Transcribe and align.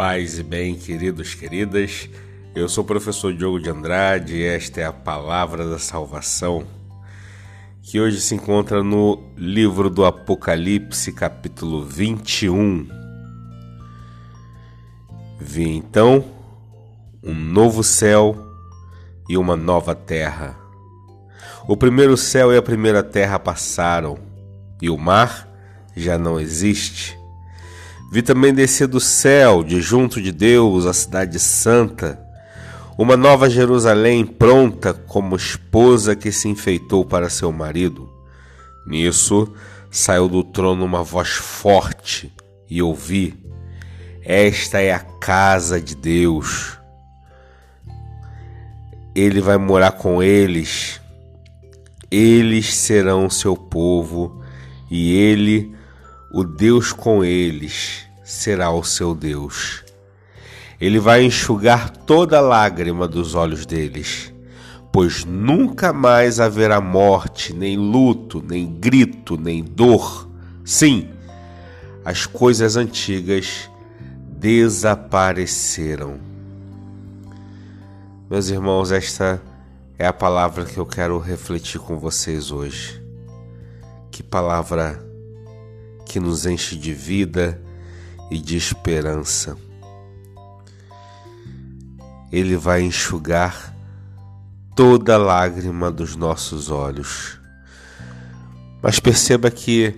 Paz 0.00 0.38
e 0.38 0.42
bem, 0.42 0.76
queridos, 0.76 1.34
queridas. 1.34 2.08
Eu 2.54 2.70
sou 2.70 2.82
o 2.82 2.86
professor 2.86 3.34
Diogo 3.34 3.60
de 3.60 3.68
Andrade 3.68 4.34
e 4.34 4.42
esta 4.42 4.80
é 4.80 4.84
a 4.86 4.94
palavra 4.94 5.68
da 5.68 5.78
salvação, 5.78 6.66
que 7.82 8.00
hoje 8.00 8.18
se 8.18 8.34
encontra 8.34 8.82
no 8.82 9.22
livro 9.36 9.90
do 9.90 10.06
Apocalipse, 10.06 11.12
capítulo 11.12 11.84
21. 11.84 12.88
Vi 15.38 15.68
então 15.68 16.24
um 17.22 17.34
novo 17.34 17.84
céu 17.84 18.34
e 19.28 19.36
uma 19.36 19.54
nova 19.54 19.94
terra. 19.94 20.58
O 21.68 21.76
primeiro 21.76 22.16
céu 22.16 22.50
e 22.50 22.56
a 22.56 22.62
primeira 22.62 23.02
terra 23.02 23.38
passaram, 23.38 24.16
e 24.80 24.88
o 24.88 24.96
mar 24.96 25.46
já 25.94 26.16
não 26.16 26.40
existe. 26.40 27.19
Vi 28.12 28.22
também 28.22 28.52
descer 28.52 28.88
do 28.88 28.98
céu, 28.98 29.62
de 29.62 29.80
junto 29.80 30.20
de 30.20 30.32
Deus, 30.32 30.84
a 30.84 30.92
cidade 30.92 31.38
santa, 31.38 32.20
uma 32.98 33.16
nova 33.16 33.48
Jerusalém 33.48 34.26
pronta 34.26 34.92
como 34.92 35.36
esposa 35.36 36.16
que 36.16 36.32
se 36.32 36.48
enfeitou 36.48 37.04
para 37.04 37.30
seu 37.30 37.52
marido. 37.52 38.10
Nisso 38.84 39.54
saiu 39.92 40.28
do 40.28 40.42
trono 40.42 40.84
uma 40.84 41.04
voz 41.04 41.28
forte 41.28 42.34
e 42.68 42.82
ouvi: 42.82 43.32
Esta 44.24 44.80
é 44.80 44.92
a 44.92 44.98
casa 44.98 45.80
de 45.80 45.94
Deus. 45.94 46.78
Ele 49.14 49.40
vai 49.40 49.56
morar 49.56 49.92
com 49.92 50.20
eles, 50.20 51.00
eles 52.10 52.74
serão 52.74 53.30
seu 53.30 53.56
povo 53.56 54.42
e 54.90 55.16
ele 55.16 55.78
o 56.30 56.44
Deus 56.44 56.92
com 56.92 57.24
eles 57.24 58.06
será 58.22 58.70
o 58.70 58.84
seu 58.84 59.14
Deus. 59.14 59.84
Ele 60.80 61.00
vai 61.00 61.24
enxugar 61.24 61.90
toda 61.90 62.40
lágrima 62.40 63.08
dos 63.08 63.34
olhos 63.34 63.66
deles, 63.66 64.32
pois 64.92 65.24
nunca 65.24 65.92
mais 65.92 66.38
haverá 66.38 66.80
morte, 66.80 67.52
nem 67.52 67.76
luto, 67.76 68.42
nem 68.46 68.66
grito, 68.66 69.36
nem 69.36 69.62
dor. 69.62 70.30
Sim, 70.64 71.10
as 72.04 72.24
coisas 72.26 72.76
antigas 72.76 73.68
desapareceram. 74.38 76.20
Meus 78.30 78.48
irmãos, 78.48 78.92
esta 78.92 79.42
é 79.98 80.06
a 80.06 80.12
palavra 80.12 80.64
que 80.64 80.78
eu 80.78 80.86
quero 80.86 81.18
refletir 81.18 81.80
com 81.80 81.98
vocês 81.98 82.52
hoje. 82.52 83.04
Que 84.10 84.22
palavra 84.22 85.09
que 86.10 86.18
nos 86.18 86.44
enche 86.44 86.74
de 86.76 86.92
vida 86.92 87.62
e 88.32 88.38
de 88.38 88.56
esperança. 88.56 89.56
Ele 92.32 92.56
vai 92.56 92.82
enxugar 92.82 93.72
toda 94.74 95.16
lágrima 95.16 95.88
dos 95.88 96.16
nossos 96.16 96.68
olhos. 96.68 97.38
Mas 98.82 98.98
perceba 98.98 99.52
que 99.52 99.94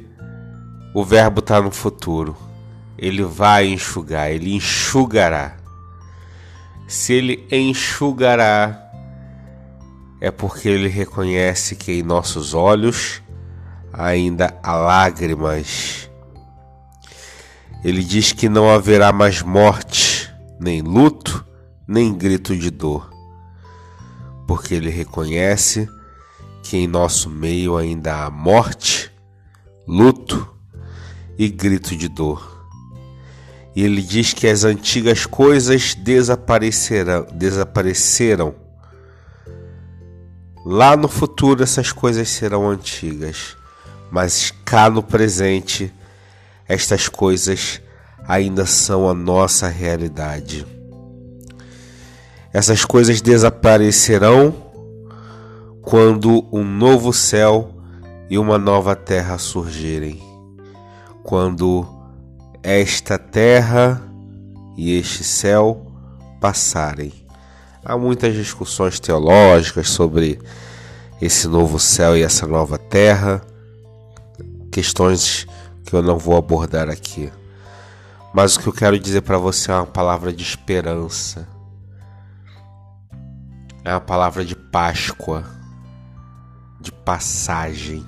o 0.95 1.03
verbo 1.03 1.39
está 1.39 1.63
no 1.63 1.71
futuro. 1.71 2.37
Ele 2.99 3.25
vai 3.25 3.69
enxugar, 3.69 4.31
ele 4.31 4.55
enxugará. 4.55 5.57
Se 6.87 7.15
ele 7.15 7.49
enxugará, 7.51 8.79
é 10.21 10.31
porque 10.31 10.69
ele 10.69 10.89
reconhece 10.89 11.75
que 11.75 11.91
em 11.91 12.03
nossos 12.03 12.53
olhos 12.53 13.22
ainda 13.93 14.59
há 14.63 14.75
lágrimas. 14.75 16.11
Ele 17.85 18.03
diz 18.03 18.33
que 18.33 18.49
não 18.49 18.71
haverá 18.71 19.13
mais 19.13 19.43
morte, 19.43 20.33
nem 20.59 20.81
luto, 20.81 21.45
nem 21.87 22.15
grito 22.15 22.57
de 22.57 22.71
dor, 22.71 23.11
porque 24.47 24.75
ele 24.75 24.89
reconhece 24.89 25.89
que 26.63 26.77
em 26.77 26.87
nosso 26.87 27.29
meio 27.29 27.77
ainda 27.77 28.25
há 28.25 28.31
morte, 28.31 29.11
luto 29.87 30.49
e 31.37 31.49
grito 31.49 31.97
de 31.97 32.09
dor. 32.09 32.51
E 33.75 33.83
ele 33.83 34.01
diz 34.01 34.33
que 34.33 34.47
as 34.47 34.65
antigas 34.65 35.27
coisas 35.27 35.95
desaparecerão, 35.95 37.27
desapareceram. 37.33 38.55
Lá 40.65 40.97
no 40.97 41.09
futuro 41.09 41.63
essas 41.63 41.91
coisas 41.91 42.29
serão 42.29 42.69
antigas 42.69 43.57
mas 44.13 44.53
cá 44.63 44.91
no 44.91 45.03
presente, 45.03 45.91
estas 46.69 47.09
coisas 47.09 47.81
ainda 48.29 48.67
são 48.67 49.09
a 49.09 49.15
nossa 49.15 49.69
realidade. 49.69 50.67
Essas 52.53 52.85
coisas 52.85 53.23
desaparecerão 53.23 54.55
quando 55.81 56.47
um 56.53 56.63
novo 56.63 57.11
céu 57.11 57.75
e 58.29 58.37
uma 58.37 58.59
nova 58.59 58.95
terra 58.95 59.39
surgirem. 59.39 60.23
Quando 61.23 61.89
esta 62.63 63.19
terra 63.19 64.03
e 64.77 64.95
este 64.99 65.25
céu 65.25 65.87
passarem. 66.39 67.15
Há 67.83 67.97
muitas 67.97 68.35
discussões 68.35 69.01
teológicas 69.01 69.89
sobre 69.89 70.39
esse 71.21 71.49
novo 71.49 71.79
céu 71.79 72.15
e 72.15 72.23
essa 72.23 72.47
nova 72.47 72.77
terra 72.77 73.41
questões 74.73 75.47
que 75.85 75.95
eu 75.95 76.03
não 76.03 76.19
vou 76.19 76.37
abordar 76.37 76.89
aqui. 76.89 77.31
Mas 78.33 78.57
o 78.57 78.61
que 78.61 78.67
eu 78.67 78.73
quero 78.73 78.99
dizer 78.99 79.21
para 79.21 79.37
você 79.37 79.71
é 79.71 79.75
uma 79.75 79.87
palavra 79.87 80.33
de 80.33 80.43
esperança. 80.43 81.47
É 83.85 83.93
uma 83.93 84.01
palavra 84.01 84.45
de 84.45 84.57
Páscoa, 84.57 85.45
de 86.81 86.91
passagem. 86.91 88.05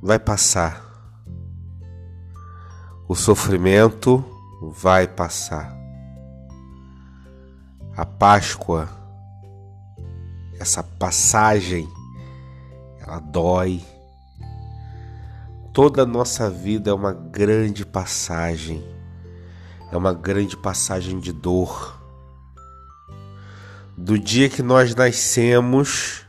Vai 0.00 0.20
passar. 0.20 0.84
O 3.08 3.16
sofrimento 3.16 4.24
vai 4.62 5.08
passar. 5.08 5.74
A 7.96 8.06
Páscoa, 8.06 8.88
essa 10.60 10.82
passagem, 10.82 11.88
ela 13.00 13.18
dói 13.18 13.82
Toda 15.74 16.02
a 16.02 16.06
nossa 16.06 16.48
vida 16.48 16.90
é 16.90 16.94
uma 16.94 17.12
grande 17.12 17.84
passagem, 17.84 18.86
é 19.90 19.96
uma 19.96 20.14
grande 20.14 20.56
passagem 20.56 21.18
de 21.18 21.32
dor. 21.32 22.00
Do 23.98 24.16
dia 24.16 24.48
que 24.48 24.62
nós 24.62 24.94
nascemos, 24.94 26.24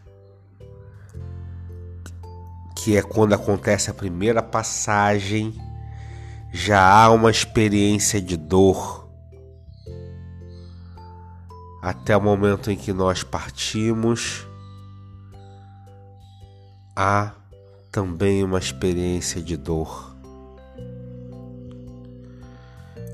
que 2.76 2.98
é 2.98 3.04
quando 3.04 3.34
acontece 3.34 3.92
a 3.92 3.94
primeira 3.94 4.42
passagem, 4.42 5.54
já 6.52 6.84
há 6.84 7.12
uma 7.12 7.30
experiência 7.30 8.20
de 8.20 8.36
dor. 8.36 9.08
Até 11.84 12.18
o 12.18 12.22
momento 12.22 12.72
em 12.72 12.76
que 12.76 12.92
nós 12.92 13.22
partimos, 13.22 14.44
há 16.96 17.32
também 17.96 18.44
uma 18.44 18.60
experiência 18.60 19.42
de 19.42 19.56
dor. 19.56 20.14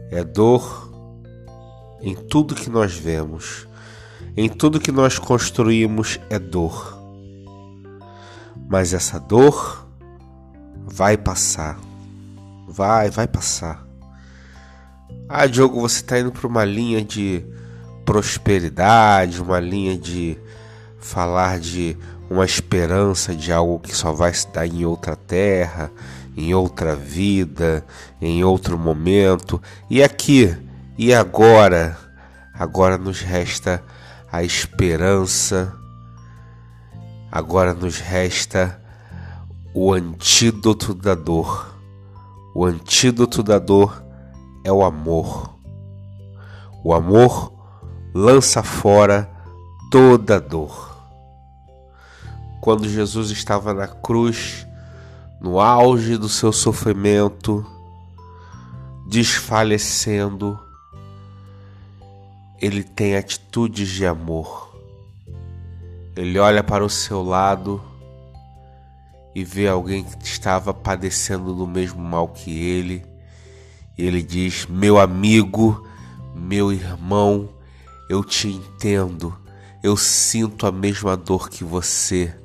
É 0.09 0.23
dor 0.23 0.91
em 2.01 2.15
tudo 2.15 2.55
que 2.55 2.67
nós 2.67 2.91
vemos, 2.91 3.67
em 4.35 4.49
tudo 4.49 4.79
que 4.79 4.91
nós 4.91 5.19
construímos 5.19 6.19
é 6.31 6.39
dor. 6.39 6.97
Mas 8.67 8.91
essa 8.91 9.19
dor 9.19 9.87
vai 10.87 11.15
passar. 11.15 11.79
Vai, 12.67 13.11
vai 13.11 13.27
passar. 13.27 13.87
Ah, 15.29 15.45
Diogo, 15.45 15.79
você 15.79 15.97
está 15.97 16.19
indo 16.19 16.31
para 16.31 16.47
uma 16.47 16.65
linha 16.65 17.05
de 17.05 17.45
prosperidade, 18.03 19.43
uma 19.43 19.59
linha 19.59 19.95
de 19.95 20.39
falar 21.01 21.59
de 21.59 21.97
uma 22.29 22.45
esperança 22.45 23.35
de 23.35 23.51
algo 23.51 23.79
que 23.79 23.93
só 23.93 24.13
vai 24.13 24.33
se 24.33 24.47
dar 24.47 24.65
em 24.65 24.85
outra 24.85 25.17
terra, 25.17 25.91
em 26.37 26.53
outra 26.53 26.95
vida, 26.95 27.85
em 28.21 28.41
outro 28.41 28.77
momento. 28.77 29.61
E 29.89 30.01
aqui 30.01 30.55
e 30.97 31.13
agora, 31.13 31.97
agora 32.53 32.97
nos 32.97 33.19
resta 33.19 33.83
a 34.31 34.43
esperança, 34.43 35.73
agora 37.29 37.73
nos 37.73 37.99
resta 37.99 38.81
o 39.73 39.91
antídoto 39.91 40.93
da 40.93 41.15
dor. 41.15 41.75
O 42.55 42.65
antídoto 42.65 43.43
da 43.43 43.59
dor 43.59 44.01
é 44.63 44.71
o 44.71 44.85
amor. 44.85 45.57
O 46.81 46.93
amor 46.93 47.51
lança 48.13 48.63
fora 48.63 49.29
toda 49.89 50.39
dor 50.39 50.90
quando 52.61 52.87
Jesus 52.87 53.31
estava 53.31 53.73
na 53.73 53.87
cruz, 53.87 54.67
no 55.41 55.59
auge 55.59 56.15
do 56.15 56.29
seu 56.29 56.53
sofrimento, 56.53 57.65
desfalecendo, 59.07 60.59
ele 62.61 62.83
tem 62.83 63.15
atitudes 63.15 63.89
de 63.89 64.05
amor. 64.05 64.69
Ele 66.15 66.37
olha 66.37 66.63
para 66.63 66.85
o 66.85 66.89
seu 66.89 67.23
lado 67.23 67.81
e 69.33 69.43
vê 69.43 69.67
alguém 69.67 70.03
que 70.03 70.23
estava 70.23 70.71
padecendo 70.71 71.55
do 71.55 71.65
mesmo 71.65 72.03
mal 72.03 72.27
que 72.27 72.51
ele. 72.51 73.03
E 73.97 74.05
ele 74.05 74.21
diz: 74.21 74.67
Meu 74.67 74.99
amigo, 74.99 75.87
meu 76.35 76.71
irmão, 76.71 77.49
eu 78.07 78.23
te 78.23 78.49
entendo, 78.49 79.35
eu 79.81 79.97
sinto 79.97 80.67
a 80.67 80.71
mesma 80.71 81.17
dor 81.17 81.49
que 81.49 81.63
você. 81.63 82.35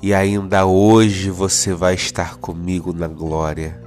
E 0.00 0.14
ainda 0.14 0.64
hoje 0.64 1.30
você 1.30 1.74
vai 1.74 1.94
estar 1.94 2.36
comigo 2.36 2.92
na 2.92 3.08
glória. 3.08 3.80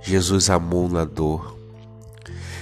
Jesus 0.00 0.48
amou 0.48 0.88
na 0.88 1.04
dor. 1.04 1.56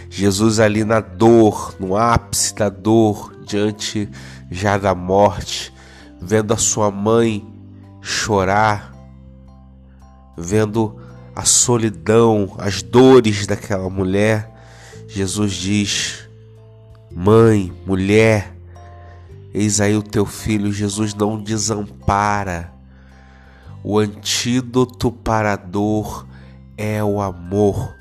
Jesus 0.09 0.59
ali 0.59 0.85
na 0.85 1.01
dor, 1.01 1.75
no 1.79 1.97
ápice 1.97 2.55
da 2.55 2.69
dor, 2.69 3.35
diante 3.47 4.09
já 4.51 4.77
da 4.77 4.95
morte, 4.95 5.73
vendo 6.21 6.53
a 6.53 6.57
sua 6.57 6.91
mãe 6.91 7.47
chorar, 8.01 8.95
vendo 10.37 10.99
a 11.37 11.45
solidão, 11.45 12.55
as 12.59 12.83
dores 12.83 13.47
daquela 13.47 13.89
mulher, 13.89 14.51
Jesus 15.07 15.53
diz: 15.53 16.29
Mãe, 17.11 17.73
mulher, 17.87 18.55
eis 19.53 19.81
aí 19.81 19.97
o 19.97 20.03
teu 20.03 20.25
filho. 20.27 20.73
Jesus 20.73 21.15
não 21.15 21.43
desampara. 21.43 22.73
O 23.83 23.99
antídoto 23.99 25.11
para 25.11 25.55
a 25.55 25.57
dor 25.57 26.27
é 26.77 27.03
o 27.03 27.21
amor. 27.21 27.95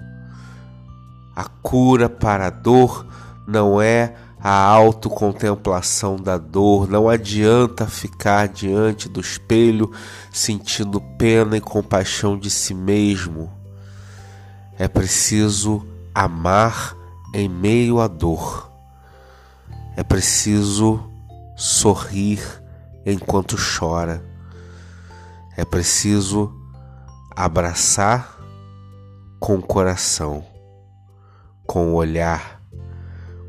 A 1.36 1.46
cura 1.46 2.10
para 2.10 2.48
a 2.48 2.50
dor 2.50 3.08
não 3.48 3.82
é 3.82 4.14
a 4.42 4.52
autocontemplação 4.52 6.16
da 6.16 6.38
dor. 6.38 6.90
Não 6.90 7.10
adianta 7.10 7.88
ficar 7.88 8.48
diante 8.48 9.10
do 9.10 9.20
espelho 9.20 9.92
sentindo 10.32 11.02
pena 11.18 11.58
e 11.58 11.62
compaixão 11.62 12.38
de 12.38 12.50
si 12.50 12.74
mesmo. 12.74 13.52
É 14.78 14.88
preciso 14.88 15.86
amar 16.14 16.96
em 17.34 17.50
meio 17.50 18.00
à 18.00 18.08
dor. 18.08 18.72
É 19.96 20.04
preciso 20.04 21.09
sorrir 21.60 22.40
enquanto 23.06 23.58
chora. 23.58 24.24
É 25.58 25.66
preciso 25.66 26.54
abraçar 27.36 28.40
com 29.42 29.56
o 29.56 29.62
coração, 29.62 30.46
com 31.68 31.92
o 31.92 31.96
olhar 31.96 32.62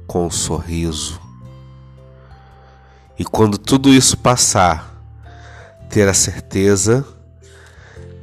com 0.08 0.26
um 0.26 0.30
sorriso. 0.30 1.20
E 3.16 3.24
quando 3.24 3.56
tudo 3.56 3.90
isso 3.90 4.18
passar, 4.18 4.92
ter 5.88 6.08
a 6.08 6.14
certeza 6.14 7.06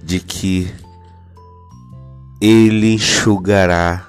de 0.04 0.20
que 0.20 0.70
Ele 2.42 2.94
enxugará 2.94 4.06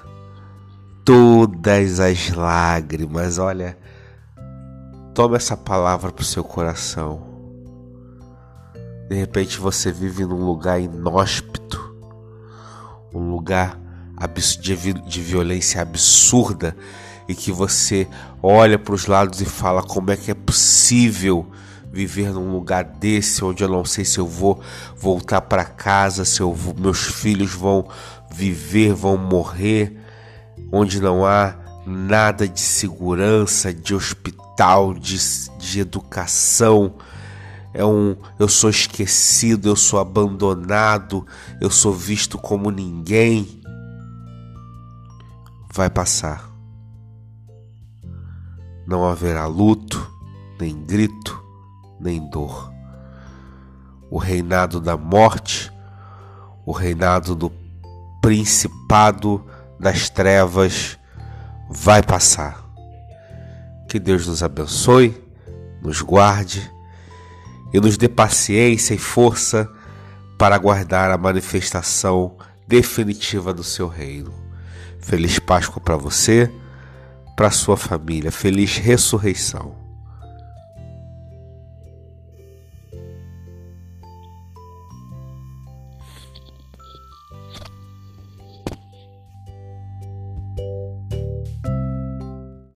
todas 1.05 2.01
as 2.01 2.31
lágrimas. 2.31 3.37
Olha, 3.37 3.78
tome 5.13 5.35
essa 5.35 5.57
palavra 5.57 6.11
para 6.11 6.21
o 6.21 6.25
seu 6.25 6.43
coração. 6.43 7.27
De 9.09 9.15
repente 9.15 9.57
você 9.57 9.91
vive 9.91 10.25
num 10.25 10.45
lugar 10.45 10.79
inóspito, 10.79 11.95
um 13.13 13.31
lugar 13.31 13.79
de 15.07 15.21
violência 15.21 15.81
absurda 15.81 16.75
e 17.27 17.33
que 17.33 17.51
você 17.51 18.07
olha 18.41 18.77
para 18.77 18.93
os 18.93 19.05
lados 19.05 19.41
e 19.41 19.45
fala 19.45 19.81
como 19.81 20.11
é 20.11 20.17
que 20.17 20.31
é 20.31 20.33
possível 20.33 21.47
viver 21.91 22.31
num 22.31 22.51
lugar 22.51 22.83
desse 22.83 23.43
onde 23.43 23.63
eu 23.63 23.69
não 23.69 23.83
sei 23.83 24.05
se 24.05 24.19
eu 24.19 24.27
vou 24.27 24.59
voltar 24.95 25.41
para 25.41 25.65
casa, 25.65 26.23
se 26.23 26.41
eu 26.41 26.55
meus 26.77 26.99
filhos 26.99 27.51
vão 27.51 27.87
viver, 28.31 28.93
vão 28.93 29.17
morrer, 29.17 29.97
onde 30.71 31.01
não 31.01 31.25
há 31.25 31.55
nada 31.89 32.47
de 32.47 32.59
segurança, 32.59 33.73
de 33.73 33.95
hospital, 33.95 34.93
de, 34.93 35.17
de 35.57 35.79
educação. 35.79 36.95
É 37.73 37.83
um, 37.83 38.15
eu 38.37 38.47
sou 38.47 38.69
esquecido, 38.69 39.67
eu 39.67 39.75
sou 39.75 39.99
abandonado, 39.99 41.25
eu 41.59 41.69
sou 41.69 41.93
visto 41.93 42.37
como 42.37 42.71
ninguém. 42.71 43.61
Vai 45.73 45.89
passar 45.89 46.49
não 48.89 49.05
haverá 49.05 49.45
luto, 49.45 50.11
nem 50.59 50.75
grito, 50.83 51.39
nem 51.99 52.27
dor. 52.27 52.73
O 54.09 54.17
reinado 54.17 54.79
da 54.79 54.97
morte, 54.97 55.71
o 56.65 56.71
reinado 56.71 57.35
do 57.35 57.51
principado 58.19 59.45
das 59.79 60.09
trevas 60.09 60.97
vai 61.69 62.01
passar. 62.01 62.65
Que 63.87 63.99
Deus 63.99 64.27
nos 64.27 64.41
abençoe, 64.41 65.15
nos 65.81 66.01
guarde 66.01 66.69
e 67.71 67.79
nos 67.79 67.97
dê 67.97 68.09
paciência 68.09 68.93
e 68.93 68.97
força 68.97 69.69
para 70.37 70.55
aguardar 70.55 71.11
a 71.11 71.17
manifestação 71.17 72.37
definitiva 72.67 73.53
do 73.53 73.63
seu 73.63 73.87
reino. 73.87 74.33
Feliz 74.99 75.39
Páscoa 75.39 75.81
para 75.81 75.95
você 75.95 76.51
para 77.35 77.51
sua 77.51 77.77
família. 77.77 78.31
Feliz 78.31 78.77
ressurreição. 78.77 79.78